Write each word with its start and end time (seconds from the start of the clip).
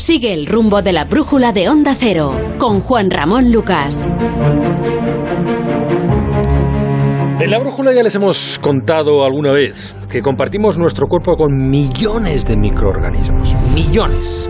Sigue 0.00 0.32
el 0.32 0.46
rumbo 0.46 0.80
de 0.80 0.94
la 0.94 1.04
brújula 1.04 1.52
de 1.52 1.68
Onda 1.68 1.94
Cero 1.94 2.32
con 2.56 2.80
Juan 2.80 3.10
Ramón 3.10 3.52
Lucas. 3.52 4.10
En 7.38 7.50
la 7.50 7.58
brújula 7.58 7.92
ya 7.92 8.02
les 8.02 8.14
hemos 8.14 8.58
contado 8.60 9.22
alguna 9.22 9.52
vez 9.52 9.94
que 10.10 10.22
compartimos 10.22 10.78
nuestro 10.78 11.06
cuerpo 11.06 11.36
con 11.36 11.68
millones 11.68 12.46
de 12.46 12.56
microorganismos. 12.56 13.54
Millones. 13.74 14.48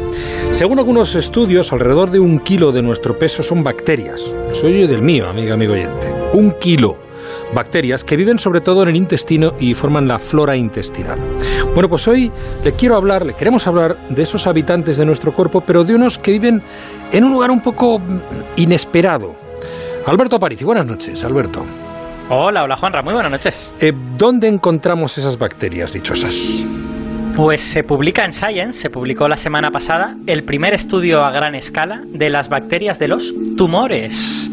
Según 0.52 0.78
algunos 0.78 1.16
estudios, 1.16 1.72
alrededor 1.72 2.12
de 2.12 2.20
un 2.20 2.38
kilo 2.38 2.70
de 2.70 2.82
nuestro 2.82 3.18
peso 3.18 3.42
son 3.42 3.64
bacterias. 3.64 4.22
El 4.50 4.54
suyo 4.54 4.76
y 4.76 4.86
del 4.86 5.02
mío, 5.02 5.28
amiga, 5.28 5.54
amigo 5.54 5.72
oyente. 5.72 6.14
Un 6.32 6.52
kilo. 6.60 7.09
Bacterias 7.54 8.04
que 8.04 8.16
viven 8.16 8.38
sobre 8.38 8.60
todo 8.60 8.82
en 8.82 8.90
el 8.90 8.96
intestino 8.96 9.54
y 9.58 9.74
forman 9.74 10.06
la 10.06 10.18
flora 10.18 10.56
intestinal. 10.56 11.18
Bueno, 11.74 11.88
pues 11.88 12.06
hoy 12.06 12.30
le 12.64 12.72
quiero 12.72 12.96
hablar, 12.96 13.26
le 13.26 13.34
queremos 13.34 13.66
hablar 13.66 13.96
de 14.08 14.22
esos 14.22 14.46
habitantes 14.46 14.98
de 14.98 15.04
nuestro 15.04 15.32
cuerpo, 15.32 15.60
pero 15.60 15.82
de 15.82 15.94
unos 15.94 16.18
que 16.18 16.32
viven 16.32 16.62
en 17.12 17.24
un 17.24 17.32
lugar 17.32 17.50
un 17.50 17.60
poco 17.60 18.00
inesperado. 18.56 19.34
Alberto 20.06 20.36
Aparici, 20.36 20.64
buenas 20.64 20.86
noches, 20.86 21.24
Alberto. 21.24 21.64
Hola, 22.28 22.62
hola 22.62 22.76
Juanra, 22.76 23.02
muy 23.02 23.12
buenas 23.12 23.32
noches. 23.32 23.72
Eh, 23.80 23.92
¿Dónde 24.16 24.46
encontramos 24.46 25.18
esas 25.18 25.36
bacterias 25.36 25.92
dichosas? 25.92 26.64
Pues 27.36 27.60
se 27.60 27.82
publica 27.82 28.24
en 28.24 28.32
Science, 28.32 28.74
se 28.74 28.90
publicó 28.90 29.26
la 29.26 29.36
semana 29.36 29.70
pasada, 29.70 30.14
el 30.26 30.44
primer 30.44 30.74
estudio 30.74 31.24
a 31.24 31.32
gran 31.32 31.54
escala 31.56 32.02
de 32.06 32.30
las 32.30 32.48
bacterias 32.48 32.98
de 32.98 33.08
los 33.08 33.34
tumores. 33.56 34.50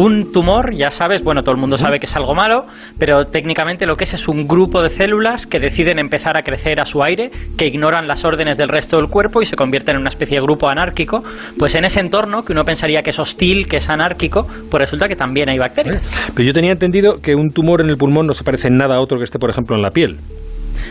Un 0.00 0.30
tumor, 0.30 0.76
ya 0.76 0.90
sabes, 0.90 1.24
bueno, 1.24 1.42
todo 1.42 1.56
el 1.56 1.60
mundo 1.60 1.76
sabe 1.76 1.98
que 1.98 2.06
es 2.06 2.14
algo 2.14 2.32
malo, 2.32 2.66
pero 3.00 3.24
técnicamente 3.24 3.84
lo 3.84 3.96
que 3.96 4.04
es 4.04 4.14
es 4.14 4.28
un 4.28 4.46
grupo 4.46 4.80
de 4.80 4.90
células 4.90 5.44
que 5.44 5.58
deciden 5.58 5.98
empezar 5.98 6.36
a 6.36 6.42
crecer 6.42 6.80
a 6.80 6.84
su 6.84 7.02
aire, 7.02 7.32
que 7.56 7.66
ignoran 7.66 8.06
las 8.06 8.24
órdenes 8.24 8.56
del 8.56 8.68
resto 8.68 8.96
del 8.96 9.08
cuerpo 9.08 9.42
y 9.42 9.46
se 9.46 9.56
convierten 9.56 9.96
en 9.96 10.02
una 10.02 10.10
especie 10.10 10.36
de 10.36 10.42
grupo 10.44 10.68
anárquico. 10.68 11.24
Pues 11.58 11.74
en 11.74 11.84
ese 11.84 11.98
entorno, 11.98 12.42
que 12.42 12.52
uno 12.52 12.62
pensaría 12.62 13.02
que 13.02 13.10
es 13.10 13.18
hostil, 13.18 13.66
que 13.66 13.78
es 13.78 13.90
anárquico, 13.90 14.46
pues 14.70 14.80
resulta 14.80 15.08
que 15.08 15.16
también 15.16 15.48
hay 15.48 15.58
bacterias. 15.58 16.30
Pero 16.32 16.46
yo 16.46 16.52
tenía 16.52 16.70
entendido 16.70 17.20
que 17.20 17.34
un 17.34 17.48
tumor 17.48 17.80
en 17.80 17.88
el 17.90 17.96
pulmón 17.96 18.28
no 18.28 18.34
se 18.34 18.44
parece 18.44 18.68
en 18.68 18.76
nada 18.76 18.94
a 18.94 19.00
otro 19.00 19.18
que 19.18 19.24
esté, 19.24 19.40
por 19.40 19.50
ejemplo, 19.50 19.74
en 19.74 19.82
la 19.82 19.90
piel. 19.90 20.16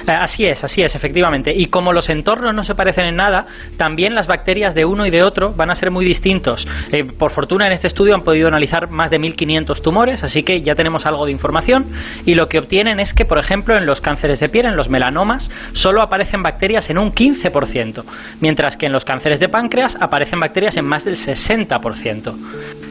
Eh, 0.07 0.11
así 0.11 0.45
es, 0.45 0.63
así 0.63 0.81
es, 0.81 0.95
efectivamente. 0.95 1.51
Y 1.55 1.67
como 1.67 1.93
los 1.93 2.09
entornos 2.09 2.53
no 2.53 2.63
se 2.63 2.75
parecen 2.75 3.05
en 3.07 3.15
nada, 3.15 3.45
también 3.77 4.15
las 4.15 4.27
bacterias 4.27 4.75
de 4.75 4.85
uno 4.85 5.05
y 5.05 5.09
de 5.09 5.23
otro 5.23 5.51
van 5.51 5.69
a 5.69 5.75
ser 5.75 5.91
muy 5.91 6.05
distintos. 6.05 6.67
Eh, 6.91 7.03
por 7.03 7.31
fortuna, 7.31 7.67
en 7.67 7.73
este 7.73 7.87
estudio 7.87 8.15
han 8.15 8.21
podido 8.21 8.47
analizar 8.47 8.89
más 8.89 9.09
de 9.09 9.19
1.500 9.19 9.81
tumores, 9.81 10.23
así 10.23 10.43
que 10.43 10.61
ya 10.61 10.75
tenemos 10.75 11.05
algo 11.05 11.25
de 11.25 11.31
información. 11.31 11.85
Y 12.25 12.35
lo 12.35 12.47
que 12.47 12.59
obtienen 12.59 12.99
es 12.99 13.13
que, 13.13 13.25
por 13.25 13.39
ejemplo, 13.39 13.77
en 13.77 13.85
los 13.85 14.01
cánceres 14.01 14.39
de 14.39 14.49
piel, 14.49 14.65
en 14.65 14.75
los 14.75 14.89
melanomas, 14.89 15.51
solo 15.73 16.01
aparecen 16.01 16.43
bacterias 16.43 16.89
en 16.89 16.97
un 16.97 17.11
15%, 17.11 18.03
mientras 18.41 18.77
que 18.77 18.85
en 18.85 18.93
los 18.93 19.05
cánceres 19.05 19.39
de 19.39 19.49
páncreas 19.49 19.97
aparecen 19.99 20.39
bacterias 20.39 20.77
en 20.77 20.85
más 20.85 21.05
del 21.05 21.15
60%. 21.15 22.33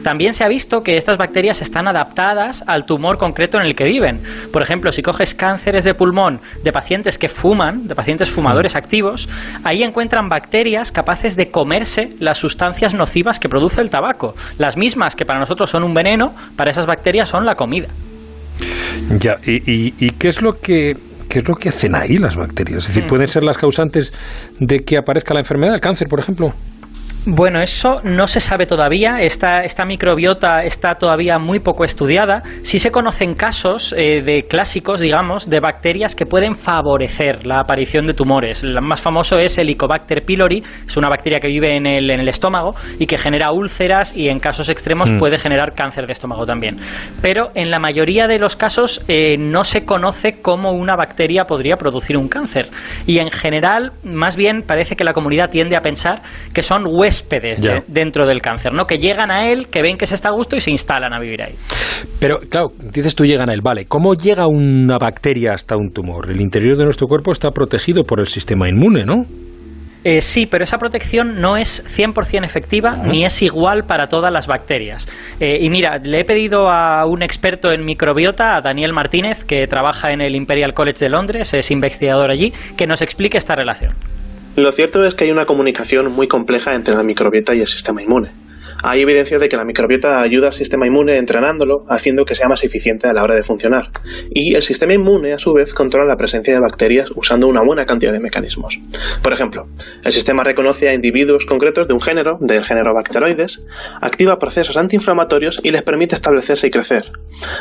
También 0.03 0.33
se 0.33 0.43
ha 0.43 0.47
visto 0.47 0.81
que 0.81 0.95
estas 0.95 1.17
bacterias 1.17 1.61
están 1.61 1.87
adaptadas 1.87 2.63
al 2.67 2.85
tumor 2.85 3.17
concreto 3.17 3.59
en 3.59 3.65
el 3.65 3.75
que 3.75 3.83
viven. 3.83 4.21
Por 4.51 4.61
ejemplo, 4.61 4.91
si 4.91 5.01
coges 5.01 5.35
cánceres 5.35 5.85
de 5.85 5.93
pulmón 5.93 6.39
de 6.63 6.71
pacientes 6.71 7.17
que 7.17 7.27
fuman, 7.27 7.87
de 7.87 7.95
pacientes 7.95 8.29
fumadores 8.29 8.75
activos, 8.75 9.29
ahí 9.63 9.83
encuentran 9.83 10.29
bacterias 10.29 10.91
capaces 10.91 11.35
de 11.35 11.49
comerse 11.51 12.09
las 12.19 12.37
sustancias 12.37 12.93
nocivas 12.93 13.39
que 13.39 13.49
produce 13.49 13.81
el 13.81 13.89
tabaco. 13.89 14.35
Las 14.57 14.77
mismas 14.77 15.15
que 15.15 15.25
para 15.25 15.39
nosotros 15.39 15.69
son 15.69 15.83
un 15.83 15.93
veneno, 15.93 16.33
para 16.55 16.71
esas 16.71 16.85
bacterias 16.85 17.29
son 17.29 17.45
la 17.45 17.55
comida. 17.55 17.87
Ya, 19.19 19.35
¿y, 19.45 20.11
qué 20.11 20.29
es 20.29 20.41
lo 20.41 20.53
que 20.53 20.93
¿qué 21.29 21.39
es 21.39 21.47
lo 21.47 21.55
que 21.55 21.69
hacen 21.69 21.95
ahí 21.95 22.17
las 22.17 22.35
bacterias? 22.35 22.83
Es 22.83 22.87
decir, 22.87 23.03
mm. 23.03 23.07
¿pueden 23.07 23.27
ser 23.27 23.43
las 23.43 23.57
causantes 23.57 24.13
de 24.59 24.79
que 24.79 24.97
aparezca 24.97 25.33
la 25.33 25.41
enfermedad, 25.41 25.75
el 25.75 25.81
cáncer, 25.81 26.07
por 26.07 26.19
ejemplo? 26.19 26.53
Bueno, 27.29 27.59
eso 27.61 27.99
no 28.05 28.25
se 28.25 28.39
sabe 28.39 28.65
todavía. 28.65 29.17
Esta, 29.19 29.59
esta 29.63 29.83
microbiota 29.83 30.63
está 30.63 30.95
todavía 30.95 31.37
muy 31.37 31.59
poco 31.59 31.83
estudiada. 31.83 32.41
Sí 32.63 32.79
se 32.79 32.89
conocen 32.89 33.33
casos 33.33 33.93
eh, 33.97 34.21
de 34.23 34.43
clásicos, 34.43 35.01
digamos, 35.01 35.49
de 35.49 35.59
bacterias 35.59 36.15
que 36.15 36.25
pueden 36.25 36.55
favorecer 36.55 37.45
la 37.45 37.59
aparición 37.59 38.07
de 38.07 38.13
tumores. 38.13 38.63
El 38.63 38.79
más 38.81 39.01
famoso 39.01 39.37
es 39.39 39.57
el 39.57 39.67
Helicobacter 39.67 40.23
pylori, 40.23 40.63
es 40.87 40.95
una 40.95 41.09
bacteria 41.09 41.41
que 41.41 41.49
vive 41.49 41.75
en 41.75 41.85
el, 41.85 42.09
en 42.09 42.21
el 42.21 42.29
estómago 42.29 42.73
y 42.97 43.05
que 43.05 43.17
genera 43.17 43.51
úlceras 43.51 44.15
y 44.15 44.29
en 44.29 44.39
casos 44.39 44.69
extremos 44.69 45.11
mm. 45.11 45.19
puede 45.19 45.37
generar 45.37 45.75
cáncer 45.75 46.05
de 46.05 46.13
estómago 46.13 46.45
también. 46.45 46.77
Pero 47.21 47.49
en 47.55 47.69
la 47.69 47.79
mayoría 47.79 48.27
de 48.27 48.39
los 48.39 48.55
casos 48.55 49.03
eh, 49.09 49.35
no 49.37 49.65
se 49.65 49.83
conoce 49.83 50.41
cómo 50.41 50.71
una 50.71 50.95
bacteria 50.95 51.43
podría 51.43 51.75
producir 51.75 52.15
un 52.15 52.29
cáncer. 52.29 52.69
Y 53.05 53.19
en 53.19 53.31
general, 53.31 53.91
más 54.05 54.37
bien 54.37 54.61
parece 54.65 54.95
que 54.95 55.03
la 55.03 55.11
comunidad 55.11 55.49
tiende 55.49 55.75
a 55.75 55.81
pensar 55.81 56.21
que 56.53 56.61
son 56.61 56.85
huesos 56.87 57.16
dentro 57.87 58.27
del 58.27 58.41
cáncer, 58.41 58.73
¿no? 58.73 58.85
Que 58.85 58.97
llegan 58.97 59.31
a 59.31 59.49
él, 59.49 59.67
que 59.67 59.81
ven 59.81 59.97
que 59.97 60.05
se 60.05 60.15
está 60.15 60.29
a 60.29 60.31
gusto 60.31 60.55
y 60.55 60.61
se 60.61 60.71
instalan 60.71 61.13
a 61.13 61.19
vivir 61.19 61.41
ahí. 61.41 61.55
Pero, 62.19 62.39
claro, 62.49 62.67
dices 62.93 63.15
tú 63.15 63.25
llegan 63.25 63.49
a 63.49 63.53
él, 63.53 63.61
vale. 63.61 63.85
¿Cómo 63.85 64.13
llega 64.13 64.47
una 64.47 64.97
bacteria 64.97 65.53
hasta 65.53 65.75
un 65.75 65.91
tumor? 65.91 66.29
El 66.29 66.41
interior 66.41 66.77
de 66.77 66.83
nuestro 66.83 67.07
cuerpo 67.07 67.31
está 67.31 67.51
protegido 67.51 68.03
por 68.03 68.19
el 68.19 68.27
sistema 68.27 68.67
inmune, 68.69 69.05
¿no? 69.05 69.23
Eh, 70.03 70.21
sí, 70.21 70.45
pero 70.45 70.63
esa 70.63 70.77
protección 70.77 71.41
no 71.41 71.57
es 71.57 71.83
100% 71.85 72.45
efectiva 72.45 72.95
ni 72.95 73.25
es 73.25 73.41
igual 73.41 73.83
para 73.83 74.07
todas 74.07 74.31
las 74.31 74.47
bacterias. 74.47 75.05
Eh, 75.41 75.57
y 75.59 75.69
mira, 75.69 75.97
le 75.97 76.21
he 76.21 76.23
pedido 76.23 76.69
a 76.69 77.05
un 77.05 77.23
experto 77.23 77.73
en 77.73 77.83
microbiota, 77.83 78.55
a 78.55 78.61
Daniel 78.61 78.93
Martínez, 78.93 79.43
que 79.43 79.65
trabaja 79.67 80.11
en 80.11 80.21
el 80.21 80.35
Imperial 80.35 80.73
College 80.73 80.99
de 81.03 81.09
Londres, 81.09 81.53
es 81.53 81.71
investigador 81.71 82.31
allí, 82.31 82.53
que 82.77 82.87
nos 82.87 83.01
explique 83.01 83.37
esta 83.37 83.55
relación. 83.55 83.91
Lo 84.57 84.71
cierto 84.71 85.03
es 85.03 85.13
que 85.13 85.25
hay 85.25 85.31
una 85.31 85.45
comunicación 85.45 86.11
muy 86.11 86.27
compleja 86.27 86.73
entre 86.73 86.95
la 86.95 87.03
microbiota 87.03 87.53
y 87.53 87.61
el 87.61 87.67
sistema 87.67 88.01
inmune. 88.01 88.29
Hay 88.89 89.01
evidencia 89.01 89.37
de 89.37 89.49
que 89.49 89.57
la 89.57 89.65
microbiota 89.65 90.21
ayuda 90.21 90.47
al 90.47 90.53
sistema 90.53 90.87
inmune 90.87 91.17
entrenándolo, 91.17 91.83
haciendo 91.89 92.23
que 92.23 92.35
sea 92.35 92.47
más 92.47 92.63
eficiente 92.63 93.05
a 93.05 93.11
la 93.11 93.21
hora 93.21 93.35
de 93.35 93.43
funcionar. 93.43 93.89
Y 94.29 94.55
el 94.55 94.61
sistema 94.61 94.93
inmune, 94.93 95.33
a 95.33 95.37
su 95.37 95.51
vez, 95.51 95.73
controla 95.73 96.07
la 96.07 96.15
presencia 96.15 96.53
de 96.53 96.61
bacterias 96.61 97.11
usando 97.13 97.49
una 97.49 97.61
buena 97.65 97.83
cantidad 97.83 98.13
de 98.13 98.21
mecanismos. 98.21 98.79
Por 99.21 99.33
ejemplo, 99.33 99.65
el 100.05 100.11
sistema 100.13 100.45
reconoce 100.45 100.87
a 100.87 100.93
individuos 100.93 101.45
concretos 101.45 101.85
de 101.89 101.95
un 101.95 101.99
género, 101.99 102.37
del 102.39 102.63
género 102.63 102.93
Bacteroides, 102.93 103.67
activa 103.99 104.37
procesos 104.37 104.77
antiinflamatorios 104.77 105.59
y 105.63 105.71
les 105.71 105.83
permite 105.83 106.15
establecerse 106.15 106.67
y 106.67 106.69
crecer. 106.69 107.11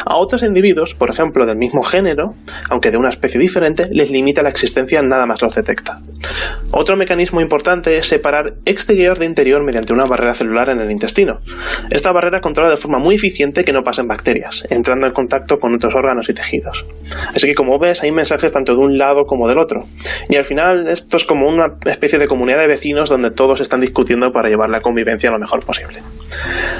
A 0.07 0.19
otros 0.19 0.45
individuos, 0.45 0.95
por 0.95 1.11
ejemplo, 1.11 1.45
del 1.45 1.57
mismo 1.57 1.83
género, 1.83 2.35
aunque 2.71 2.93
de 2.93 2.99
una 2.99 3.09
especie 3.09 3.41
diferente, 3.41 3.89
les 3.91 4.13
limita 4.13 4.45
la 4.45 4.51
existencia 4.51 5.03
nada 5.03 5.27
más 5.27 5.43
los 5.43 5.57
detecta. 5.57 5.99
Otro 6.71 6.97
mecanismo 6.97 7.41
importante 7.41 7.97
es 7.97 8.07
separar 8.07 8.55
exterior 8.65 9.19
de 9.19 9.27
interior 9.27 9.65
mediante 9.65 9.93
una 9.93 10.05
barrera 10.05 10.33
celular 10.33 10.71
en 10.71 10.79
el 10.79 10.93
intestino 10.93 11.16
esta 11.91 12.13
barrera 12.13 12.41
controla 12.41 12.71
de 12.71 12.77
forma 12.77 12.99
muy 12.99 13.15
eficiente 13.15 13.65
que 13.65 13.73
no 13.73 13.83
pasen 13.83 14.07
bacterias, 14.07 14.67
entrando 14.71 15.07
en 15.07 15.13
contacto 15.13 15.59
con 15.59 15.75
otros 15.75 15.95
órganos 15.95 16.29
y 16.29 16.35
tejidos. 16.35 16.85
Así 17.35 17.47
que 17.47 17.55
como 17.55 17.79
ves, 17.79 18.03
hay 18.03 18.13
mensajes 18.13 18.53
tanto 18.53 18.73
de 18.73 18.79
un 18.79 18.99
lado 18.99 19.25
como 19.25 19.49
del 19.49 19.59
otro. 19.59 19.85
Y 20.29 20.37
al 20.37 20.45
final 20.45 20.89
esto 20.89 21.17
es 21.17 21.25
como 21.25 21.49
una 21.49 21.77
especie 21.87 22.19
de 22.19 22.27
comunidad 22.27 22.61
de 22.61 22.69
vecinos 22.69 23.09
donde 23.09 23.31
todos 23.31 23.61
están 23.61 23.81
discutiendo 23.81 24.31
para 24.33 24.49
llevar 24.49 24.71
la 24.71 24.81
convivencia 24.81 25.31
lo 25.31 25.39
mejor 25.39 25.65
posible. 25.65 25.99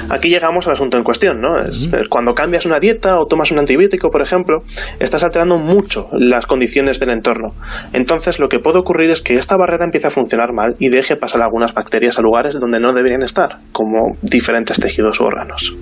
Aquí 0.09 0.29
llegamos 0.29 0.67
al 0.67 0.73
asunto 0.73 0.97
en 0.97 1.03
cuestión, 1.03 1.39
¿no? 1.41 1.59
Es, 1.59 1.89
cuando 2.09 2.33
cambias 2.33 2.65
una 2.65 2.79
dieta 2.79 3.19
o 3.19 3.25
tomas 3.25 3.51
un 3.51 3.59
antibiótico, 3.59 4.09
por 4.09 4.21
ejemplo, 4.21 4.59
estás 4.99 5.23
alterando 5.23 5.57
mucho 5.57 6.07
las 6.13 6.45
condiciones 6.45 6.99
del 6.99 7.11
entorno. 7.11 7.49
Entonces 7.93 8.39
lo 8.39 8.47
que 8.47 8.59
puede 8.59 8.79
ocurrir 8.79 9.11
es 9.11 9.21
que 9.21 9.35
esta 9.35 9.57
barrera 9.57 9.85
empiece 9.85 10.07
a 10.07 10.11
funcionar 10.11 10.53
mal 10.53 10.75
y 10.79 10.89
deje 10.89 11.15
pasar 11.15 11.41
algunas 11.41 11.73
bacterias 11.73 12.17
a 12.19 12.21
lugares 12.21 12.59
donde 12.59 12.79
no 12.79 12.93
deberían 12.93 13.23
estar, 13.23 13.57
como 13.71 14.17
diferentes 14.21 14.79
tejidos 14.79 15.19
u 15.19 15.25
órganos. 15.25 15.73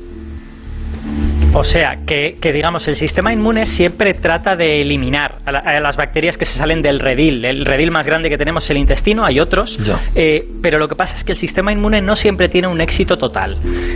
O 1.58 1.64
sea, 1.64 2.00
que, 2.06 2.36
digamos, 2.42 2.86
el 2.90 2.98
sistema 2.98 3.32
inmune 3.32 3.66
siempre 3.66 4.14
trata 4.14 4.58
de 4.58 4.82
eliminar 4.82 5.38
a, 5.46 5.80
las 5.80 5.96
bacterias 5.96 6.38
que 6.38 6.44
se 6.44 6.60
salen 6.60 6.82
del 6.82 7.00
redil. 7.00 7.46
El 7.46 7.64
redil 7.64 7.92
más 7.92 8.06
grande 8.06 8.30
que 8.30 8.38
tenemos 8.38 8.66
es 8.66 8.72
el 8.72 8.78
intestino, 8.78 9.24
hay 9.26 9.40
otros, 9.40 9.80
eh, 10.16 10.46
pero 10.62 10.80
lo 10.80 10.90
que 10.90 10.96
pasa 10.96 11.16
es 11.16 11.24
que 11.24 11.32
el 11.32 11.38
sistema 11.38 11.72
inmune 11.72 12.02
no 12.02 12.18
siempre 12.18 12.50
tiene 12.50 12.68
un 12.68 12.82
éxito 12.82 13.16
total. 13.16 13.56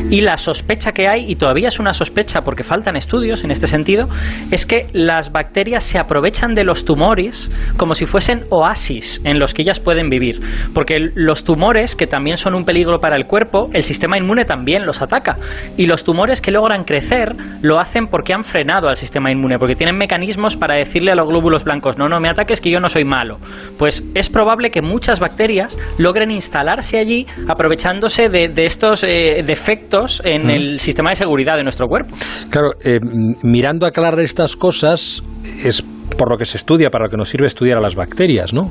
Y 0.10 0.22
la 0.22 0.38
sospecha 0.38 0.94
que 0.94 1.10
hay, 1.10 1.30
y 1.30 1.36
todavía 1.36 1.68
es 1.68 1.80
una 1.80 1.92
sospecha 1.92 2.40
porque 2.46 2.64
faltan 2.64 2.96
estudios 2.96 3.44
en 3.44 3.52
este 3.52 3.68
sentido, 3.68 4.08
es 4.52 4.66
que 4.66 4.88
las 4.94 5.34
bacterias 5.34 5.84
se 5.84 6.00
aprovechan 6.00 6.54
de 6.54 6.64
los 6.64 6.86
tumores 6.86 7.52
como 7.76 7.94
si 7.94 8.06
fuesen 8.06 8.44
oasis 8.52 9.20
en 9.26 9.38
los 9.38 9.54
que 9.54 9.64
ellas 9.64 9.82
pueden 9.82 10.10
vivir. 10.10 10.40
Porque 10.74 11.10
los 11.14 11.44
tumores, 11.44 11.98
que 11.98 12.08
también 12.08 12.38
son 12.38 12.56
un 12.56 12.64
peligro 12.64 13.00
para 13.00 13.18
el 13.18 13.26
cuerpo, 13.26 13.68
el 13.74 13.84
sistema 13.84 14.18
inmune 14.18 14.46
también 14.46 14.86
los 14.86 15.02
ataca. 15.02 15.36
Y 15.76 15.88
los 15.88 16.06
tumores 16.06 16.40
que 16.40 16.52
logran 16.52 16.86
crecer 16.86 17.36
lo 17.62 17.80
hacen 17.80 18.08
porque 18.08 18.34
han 18.34 18.44
frenado 18.44 18.88
al 18.88 18.96
sistema 18.96 19.32
inmune, 19.32 19.58
porque 19.58 19.76
tienen 19.76 19.98
mecanismos 19.98 20.56
para 20.56 20.76
decirle 20.76 21.12
a 21.12 21.16
los 21.16 21.28
glóbulos 21.28 21.64
blancos, 21.64 21.98
no, 21.98 22.08
no 22.08 22.20
me 22.20 22.30
ataques 22.30 22.62
que 22.62 22.70
yo 22.70 22.80
no 22.80 22.90
soy 22.90 23.04
malo. 23.04 23.38
Pues 23.78 24.04
es 24.16 24.30
probable 24.30 24.72
que 24.72 24.82
muchas 24.82 25.20
bacterias 25.20 25.78
logren 25.98 26.32
instalarse 26.32 27.00
allí 27.00 27.28
aprovechándose 27.48 28.30
de, 28.30 28.50
estos 28.66 29.04
eh, 29.04 29.44
defectos 29.46 30.22
en 30.26 30.50
el 30.50 30.80
sistema 30.80 31.10
de 31.12 31.16
seguridad 31.16 31.56
de 31.56 31.64
nuestro 31.64 31.88
cuerpo. 31.88 32.16
Claro, 32.50 32.74
eh, 32.84 33.00
mirando 33.42 33.86
aclarar 33.86 34.20
estas 34.20 34.56
cosas, 34.56 35.24
es 35.64 35.84
por 36.20 36.30
lo 36.30 36.38
que 36.38 36.44
se 36.44 36.58
estudia, 36.58 36.90
para 36.90 37.06
lo 37.06 37.10
que 37.10 37.16
nos 37.16 37.30
sirve 37.30 37.48
estudiar 37.48 37.78
a 37.78 37.82
las 37.82 37.96
bacterias, 37.96 38.54
¿no? 38.54 38.70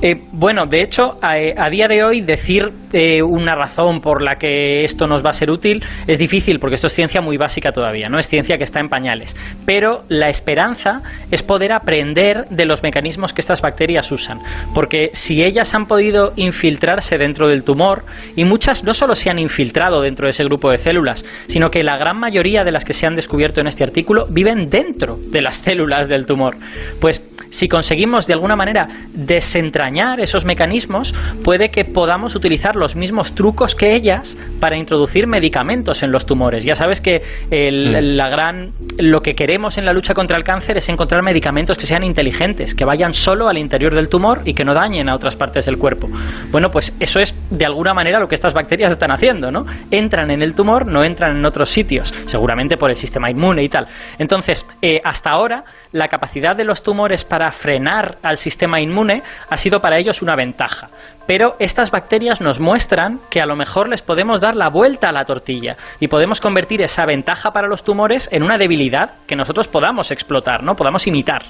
Eh, 0.00 0.22
bueno, 0.30 0.66
de 0.66 0.82
hecho, 0.82 1.18
a, 1.20 1.68
día 1.68 1.88
de 1.88 2.04
hoy 2.04 2.20
decir 2.20 2.68
eh, 2.92 3.20
una 3.22 3.56
razón 3.56 4.00
por 4.00 4.22
la 4.22 4.36
que 4.36 4.84
esto 4.84 5.08
nos 5.08 5.24
va 5.26 5.30
a 5.30 5.32
ser 5.32 5.50
útil 5.50 5.82
es 6.06 6.16
difícil 6.16 6.60
porque 6.60 6.76
esto 6.76 6.86
es 6.86 6.92
ciencia 6.92 7.20
muy 7.20 7.36
básica 7.36 7.72
todavía, 7.72 8.08
no 8.08 8.20
es 8.20 8.28
ciencia 8.28 8.56
que 8.56 8.62
está 8.62 8.78
en 8.78 8.88
pañales. 8.88 9.36
Pero 9.66 10.04
la 10.08 10.28
esperanza 10.28 10.98
es 11.32 11.42
poder 11.42 11.72
aprender 11.72 12.44
de 12.50 12.66
los 12.66 12.84
mecanismos 12.84 13.32
que 13.32 13.40
estas 13.40 13.60
bacterias 13.60 14.12
usan, 14.12 14.38
porque 14.76 15.10
si 15.14 15.42
ellas 15.42 15.74
han 15.74 15.86
podido 15.86 16.30
infiltrarse 16.36 17.18
dentro 17.18 17.48
del 17.48 17.64
tumor 17.64 18.04
y 18.36 18.44
muchas 18.44 18.84
no 18.84 18.94
solo 18.94 19.16
se 19.16 19.28
han 19.28 19.40
infiltrado 19.40 20.02
dentro 20.02 20.26
de 20.26 20.30
ese 20.30 20.44
grupo 20.44 20.70
de 20.70 20.78
células, 20.78 21.24
sino 21.48 21.68
que 21.68 21.82
la 21.82 21.96
gran 21.96 22.20
mayoría 22.20 22.62
de 22.62 22.70
las 22.70 22.84
que 22.84 22.92
se 22.92 23.08
han 23.08 23.16
descubierto 23.16 23.60
en 23.60 23.66
este 23.66 23.82
artículo 23.82 24.26
viven 24.30 24.70
dentro 24.70 25.18
de 25.32 25.42
las 25.42 25.56
células 25.56 26.06
del 26.06 26.27
tumor. 26.28 26.56
Pues 27.00 27.20
si 27.50 27.68
conseguimos 27.68 28.26
de 28.26 28.34
alguna 28.34 28.56
manera 28.56 28.88
desentrañar 29.14 30.20
esos 30.20 30.44
mecanismos, 30.44 31.14
puede 31.44 31.68
que 31.70 31.84
podamos 31.84 32.34
utilizar 32.34 32.76
los 32.76 32.96
mismos 32.96 33.34
trucos 33.34 33.74
que 33.74 33.94
ellas 33.94 34.36
para 34.60 34.76
introducir 34.76 35.26
medicamentos 35.26 36.02
en 36.02 36.12
los 36.12 36.26
tumores. 36.26 36.64
Ya 36.64 36.74
sabes 36.74 37.00
que 37.00 37.20
mm. 37.20 38.16
la 38.16 38.28
gran, 38.28 38.70
lo 38.98 39.20
que 39.20 39.34
queremos 39.34 39.78
en 39.78 39.84
la 39.84 39.92
lucha 39.92 40.14
contra 40.14 40.36
el 40.36 40.44
cáncer 40.44 40.76
es 40.76 40.88
encontrar 40.88 41.22
medicamentos 41.22 41.78
que 41.78 41.86
sean 41.86 42.02
inteligentes, 42.02 42.74
que 42.74 42.84
vayan 42.84 43.14
solo 43.14 43.48
al 43.48 43.58
interior 43.58 43.94
del 43.94 44.08
tumor 44.08 44.42
y 44.44 44.54
que 44.54 44.64
no 44.64 44.74
dañen 44.74 45.08
a 45.08 45.14
otras 45.14 45.36
partes 45.36 45.66
del 45.66 45.78
cuerpo. 45.78 46.08
Bueno, 46.50 46.68
pues 46.70 46.94
eso 47.00 47.20
es 47.20 47.34
de 47.50 47.64
alguna 47.64 47.94
manera 47.94 48.20
lo 48.20 48.28
que 48.28 48.34
estas 48.34 48.54
bacterias 48.54 48.92
están 48.92 49.10
haciendo, 49.10 49.50
¿no? 49.50 49.62
Entran 49.90 50.30
en 50.30 50.42
el 50.42 50.54
tumor, 50.54 50.86
no 50.86 51.04
entran 51.04 51.36
en 51.36 51.44
otros 51.44 51.70
sitios, 51.70 52.12
seguramente 52.26 52.76
por 52.76 52.90
el 52.90 52.96
sistema 52.96 53.30
inmune 53.30 53.62
y 53.62 53.68
tal. 53.68 53.86
Entonces, 54.18 54.66
eh, 54.82 55.00
hasta 55.04 55.30
ahora, 55.30 55.64
la 55.92 56.08
capacidad 56.08 56.56
de 56.56 56.64
los 56.64 56.82
tumores 56.82 57.24
para 57.24 57.37
frenar 57.50 58.16
al 58.22 58.38
sistema 58.38 58.80
inmune 58.80 59.22
ha 59.48 59.56
sido 59.56 59.80
para 59.80 59.98
ellos 59.98 60.22
una 60.22 60.36
ventaja. 60.36 60.88
Pero 61.26 61.56
estas 61.58 61.90
bacterias 61.90 62.40
nos 62.40 62.58
muestran 62.58 63.20
que 63.30 63.40
a 63.40 63.46
lo 63.46 63.54
mejor 63.54 63.88
les 63.88 64.02
podemos 64.02 64.40
dar 64.40 64.56
la 64.56 64.70
vuelta 64.70 65.10
a 65.10 65.12
la 65.12 65.24
tortilla 65.24 65.76
y 66.00 66.08
podemos 66.08 66.40
convertir 66.40 66.82
esa 66.82 67.04
ventaja 67.04 67.50
para 67.50 67.68
los 67.68 67.84
tumores 67.84 68.28
en 68.32 68.42
una 68.42 68.58
debilidad 68.58 69.10
que 69.26 69.36
nosotros 69.36 69.68
podamos 69.68 70.10
explotar, 70.10 70.62
¿no? 70.62 70.74
Podamos 70.74 71.06
imitar. 71.06 71.42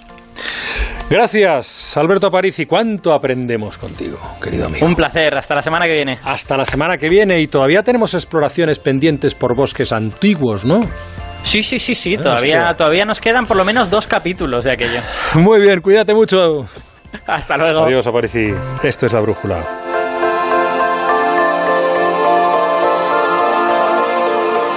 Gracias, 1.10 1.96
Alberto 1.96 2.26
Aparici. 2.26 2.66
¿Cuánto 2.66 3.12
aprendemos 3.12 3.78
contigo, 3.78 4.18
querido 4.42 4.66
amigo? 4.66 4.84
Un 4.84 4.94
placer. 4.94 5.34
Hasta 5.36 5.54
la 5.54 5.62
semana 5.62 5.86
que 5.86 5.94
viene. 5.94 6.18
Hasta 6.22 6.56
la 6.56 6.64
semana 6.64 6.98
que 6.98 7.08
viene. 7.08 7.40
Y 7.40 7.46
todavía 7.46 7.82
tenemos 7.82 8.14
exploraciones 8.14 8.78
pendientes 8.78 9.34
por 9.34 9.56
bosques 9.56 9.92
antiguos, 9.92 10.64
¿no? 10.66 10.80
Sí, 11.42 11.62
sí, 11.62 11.78
sí, 11.78 11.94
sí. 11.94 12.16
Todavía, 12.16 12.74
todavía 12.74 13.04
nos 13.04 13.20
quedan 13.20 13.46
por 13.46 13.56
lo 13.56 13.64
menos 13.64 13.90
dos 13.90 14.06
capítulos 14.06 14.64
de 14.64 14.72
aquello. 14.72 15.00
Muy 15.34 15.60
bien, 15.60 15.80
cuídate 15.80 16.14
mucho. 16.14 16.66
Hasta 17.26 17.56
luego. 17.56 17.84
Adiós, 17.84 18.06
Aparici. 18.06 18.52
Esto 18.82 19.06
es 19.06 19.12
la 19.12 19.20
brújula. 19.20 19.87